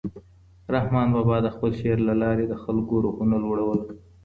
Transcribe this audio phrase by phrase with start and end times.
[0.75, 3.79] رحمان بابا د خپل شعر له لارې د خلکو روحونه لوړول.